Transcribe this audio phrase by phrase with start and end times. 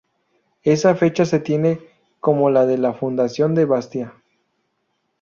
[0.63, 1.79] Esa fecha se tiene
[2.19, 4.15] como la de la fundación de Bastia.